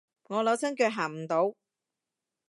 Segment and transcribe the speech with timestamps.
[0.29, 1.53] 我扭親腳行唔到